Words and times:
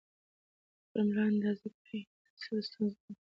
خپل 0.83 1.01
ملا 1.07 1.23
اندازه 1.31 1.67
کړئ 1.79 2.01
ترڅو 2.13 2.53
د 2.61 2.65
ستونزې 2.67 2.97
معلومه 2.97 3.15
کړئ. 3.15 3.19